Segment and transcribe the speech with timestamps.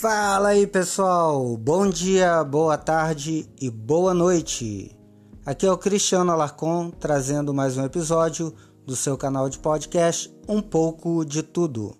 [0.00, 4.96] Fala aí pessoal, bom dia, boa tarde e boa noite.
[5.44, 8.54] Aqui é o Cristiano Alarcon trazendo mais um episódio
[8.86, 11.96] do seu canal de podcast Um pouco de Tudo.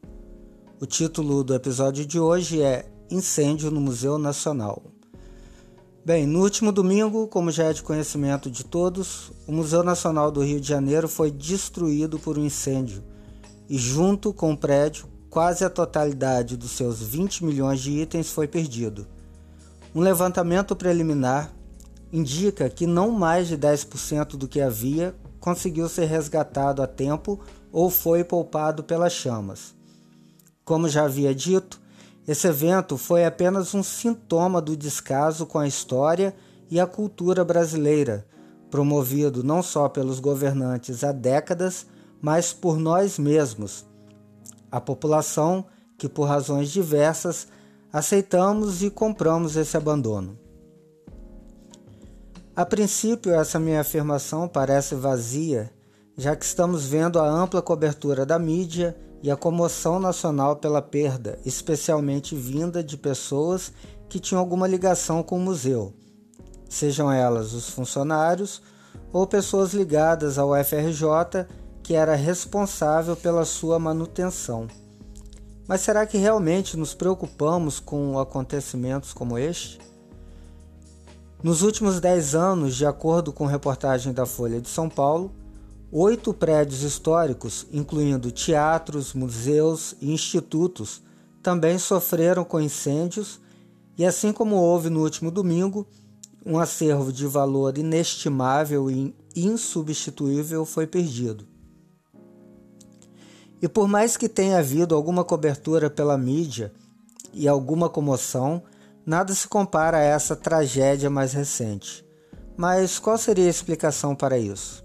[0.81, 4.81] O título do episódio de hoje é Incêndio no Museu Nacional.
[6.05, 10.45] Bem, no último domingo, como já é de conhecimento de todos, o Museu Nacional do
[10.45, 13.03] Rio de Janeiro foi destruído por um incêndio
[13.69, 18.49] e, junto com o prédio, quase a totalidade dos seus 20 milhões de itens foi
[18.49, 19.07] perdido.
[19.95, 21.53] Um levantamento preliminar
[22.13, 27.41] indica que não mais de 10% do que havia conseguiu ser resgatado a tempo
[27.73, 29.75] ou foi poupado pelas chamas.
[30.65, 31.81] Como já havia dito,
[32.27, 36.35] esse evento foi apenas um sintoma do descaso com a história
[36.71, 38.27] e a cultura brasileira,
[38.71, 41.87] promovido não só pelos governantes há décadas,
[42.21, 43.87] mas por nós mesmos,
[44.71, 45.65] a população
[45.97, 47.49] que, por razões diversas,
[47.93, 50.39] aceitamos e compramos esse abandono.
[52.55, 55.73] A princípio, essa minha afirmação parece vazia,
[56.17, 61.39] já que estamos vendo a ampla cobertura da mídia e a comoção nacional pela perda,
[61.45, 63.73] especialmente vinda de pessoas
[64.09, 65.93] que tinham alguma ligação com o museu,
[66.69, 68.61] sejam elas os funcionários
[69.13, 71.47] ou pessoas ligadas ao FRJ
[71.89, 74.69] que era responsável pela sua manutenção.
[75.67, 79.79] Mas será que realmente nos preocupamos com acontecimentos como este?
[81.43, 85.33] Nos últimos 10 anos, de acordo com reportagem da Folha de São Paulo,
[85.91, 91.03] oito prédios históricos, incluindo teatros, museus e institutos,
[91.43, 93.41] também sofreram com incêndios,
[93.97, 95.87] e assim como houve no último domingo,
[96.45, 101.57] um acervo de valor inestimável e insubstituível foi perdido.
[103.61, 106.73] E por mais que tenha havido alguma cobertura pela mídia
[107.33, 108.63] e alguma comoção,
[109.05, 112.05] nada se compara a essa tragédia mais recente.
[112.57, 114.85] Mas qual seria a explicação para isso?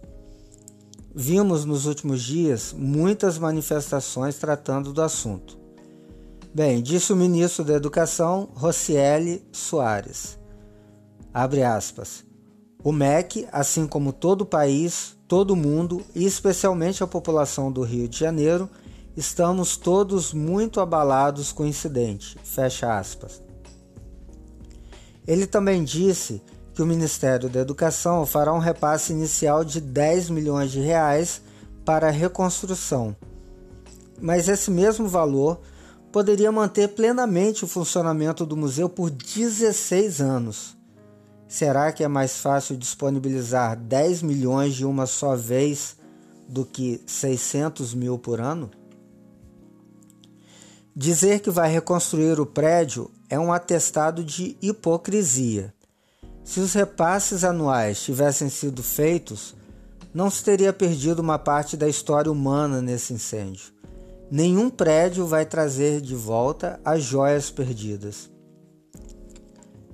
[1.16, 5.60] Vimos nos últimos dias muitas manifestações tratando do assunto.
[6.54, 10.40] Bem, disse o ministro da Educação, Rocieli Soares.
[11.34, 12.24] Abre aspas.
[12.84, 18.10] O MEC, assim como todo o país, todo mundo e especialmente a população do Rio
[18.10, 18.70] de Janeiro,
[19.16, 22.38] estamos todos muito abalados com o incidente.
[22.44, 23.42] Fecha aspas.
[25.26, 26.42] Ele também disse
[26.74, 31.42] que o Ministério da Educação fará um repasse inicial de 10 milhões de reais
[31.86, 33.16] para a reconstrução.
[34.22, 35.62] Mas esse mesmo valor
[36.12, 40.76] poderia manter plenamente o funcionamento do museu por 16 anos.
[41.54, 45.96] Será que é mais fácil disponibilizar 10 milhões de uma só vez
[46.50, 48.72] do que 600 mil por ano?
[50.96, 55.72] Dizer que vai reconstruir o prédio é um atestado de hipocrisia.
[56.44, 59.54] Se os repasses anuais tivessem sido feitos,
[60.12, 63.72] não se teria perdido uma parte da história humana nesse incêndio.
[64.32, 68.33] Nenhum prédio vai trazer de volta as joias perdidas.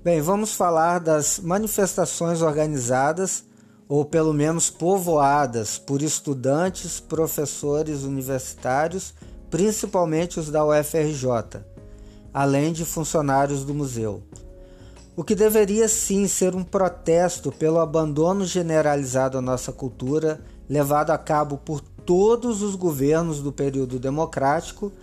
[0.02, 3.44] Bem, vamos falar das manifestações organizadas
[3.86, 9.14] ou pelo menos povoadas por estudantes, professores universitários,
[9.50, 11.60] principalmente os da UFRJ,
[12.34, 14.24] além de funcionários do museu.
[15.18, 20.40] O que deveria sim ser um protesto pelo abandono generalizado à nossa cultura,
[20.70, 24.94] levado a cabo por todos os governos do período democrático,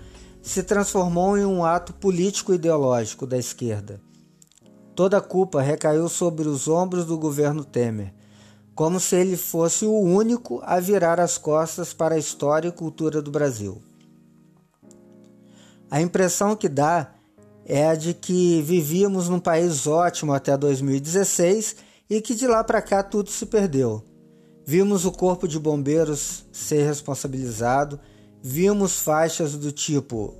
[0.40, 4.00] se transformou em um ato político-ideológico da esquerda
[4.96, 8.14] Toda a culpa recaiu sobre os ombros do governo Temer,
[8.74, 13.20] como se ele fosse o único a virar as costas para a história e cultura
[13.20, 13.82] do Brasil.
[15.90, 17.12] A impressão que dá
[17.66, 21.76] é a de que vivíamos num país ótimo até 2016
[22.08, 24.02] e que de lá para cá tudo se perdeu.
[24.64, 28.00] Vimos o corpo de bombeiros ser responsabilizado,
[28.42, 30.34] vimos faixas do tipo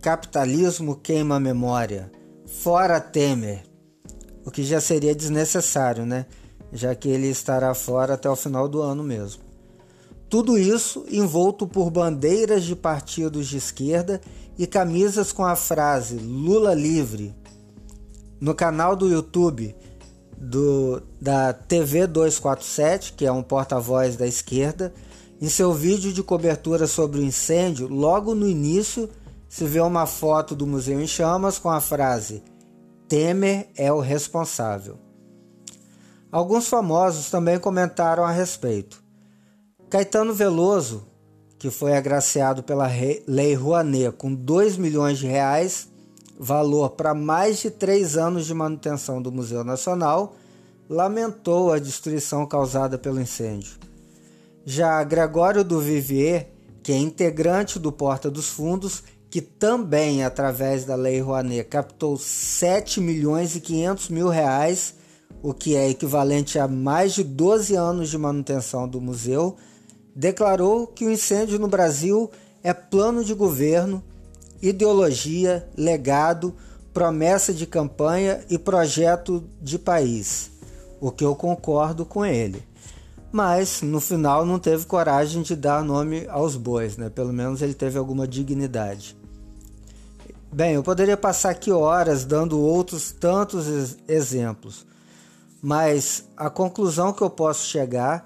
[0.00, 2.10] capitalismo queima a memória,
[2.44, 3.67] fora Temer,
[4.48, 6.24] o que já seria desnecessário, né?
[6.72, 9.42] Já que ele estará fora até o final do ano mesmo.
[10.26, 14.22] Tudo isso envolto por bandeiras de partidos de esquerda
[14.58, 17.34] e camisas com a frase Lula livre.
[18.40, 19.76] No canal do YouTube
[20.38, 24.94] do, da TV 247, que é um porta-voz da esquerda,
[25.42, 29.10] em seu vídeo de cobertura sobre o incêndio, logo no início
[29.46, 32.42] se vê uma foto do museu em chamas com a frase
[33.08, 34.98] Temer é o responsável.
[36.30, 39.02] Alguns famosos também comentaram a respeito.
[39.88, 41.06] Caetano Veloso,
[41.58, 42.86] que foi agraciado pela
[43.26, 45.88] Lei Rouanet com 2 milhões de reais,
[46.38, 50.36] valor para mais de três anos de manutenção do Museu Nacional,
[50.86, 53.78] lamentou a destruição causada pelo incêndio.
[54.66, 56.50] Já Gregório do Vivier,
[56.82, 63.00] que é integrante do Porta dos Fundos, que também, através da Lei Rouanet, captou 7
[63.00, 64.94] milhões e 500 mil reais,
[65.42, 69.56] o que é equivalente a mais de 12 anos de manutenção do museu,
[70.14, 72.30] declarou que o incêndio no Brasil
[72.62, 74.02] é plano de governo,
[74.60, 76.54] ideologia, legado,
[76.92, 80.50] promessa de campanha e projeto de país,
[81.00, 82.62] o que eu concordo com ele.
[83.30, 87.10] Mas no final não teve coragem de dar nome aos bois, né?
[87.10, 89.17] Pelo menos ele teve alguma dignidade.
[90.50, 94.86] Bem, eu poderia passar aqui horas dando outros tantos exemplos,
[95.60, 98.24] mas a conclusão que eu posso chegar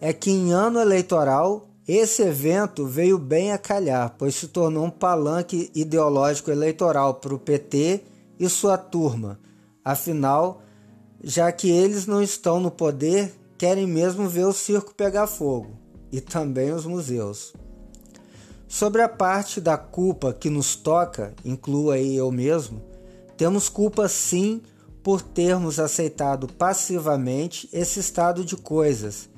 [0.00, 4.90] é que em ano eleitoral esse evento veio bem a calhar, pois se tornou um
[4.90, 8.02] palanque ideológico eleitoral para o PT
[8.40, 9.38] e sua turma.
[9.84, 10.62] Afinal,
[11.22, 15.78] já que eles não estão no poder, querem mesmo ver o circo pegar fogo
[16.10, 17.52] e também os museus.
[18.68, 22.82] Sobre a parte da culpa que nos toca, incluo aí eu mesmo,
[23.34, 24.60] temos culpa sim
[25.02, 29.30] por termos aceitado passivamente esse estado de coisas.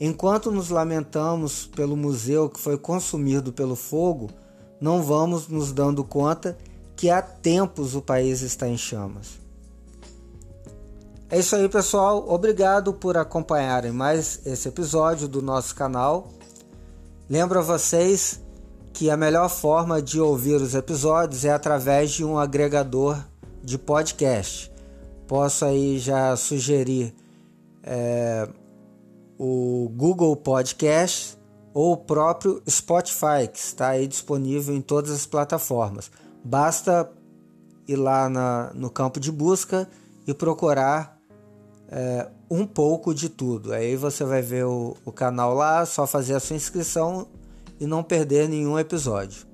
[0.00, 4.28] Enquanto nos lamentamos pelo museu que foi consumido pelo fogo,
[4.80, 6.58] não vamos nos dando conta
[6.96, 9.40] que há tempos o país está em chamas.
[11.30, 12.28] É isso aí, pessoal.
[12.28, 16.28] Obrigado por acompanharem mais esse episódio do nosso canal.
[17.30, 18.40] Lembro a vocês
[18.92, 23.18] que a melhor forma de ouvir os episódios é através de um agregador
[23.62, 24.70] de podcast.
[25.26, 27.14] Posso aí já sugerir
[27.82, 28.48] é,
[29.38, 31.38] o Google Podcast
[31.72, 36.10] ou o próprio Spotify, que está aí disponível em todas as plataformas.
[36.44, 37.10] Basta
[37.88, 39.88] ir lá na, no campo de busca
[40.26, 41.18] e procurar
[41.88, 43.72] é, um pouco de tudo.
[43.72, 47.26] Aí você vai ver o, o canal lá, só fazer a sua inscrição
[47.82, 49.44] e não perder nenhum episódio.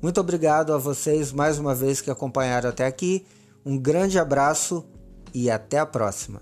[0.00, 3.26] Muito obrigado a vocês mais uma vez que acompanharam até aqui.
[3.66, 4.82] Um grande abraço
[5.34, 6.40] e até a próxima.